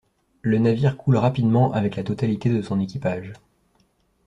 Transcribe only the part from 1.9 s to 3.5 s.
la totalité de son équipage.